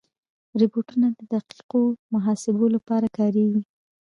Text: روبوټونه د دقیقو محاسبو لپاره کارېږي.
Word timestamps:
روبوټونه 0.59 1.07
د 1.19 1.21
دقیقو 1.33 1.81
محاسبو 2.13 2.65
لپاره 2.75 3.07
کارېږي. 3.17 3.61